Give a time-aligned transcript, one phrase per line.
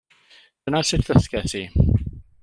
[0.63, 1.63] Dyna sut ddysges i.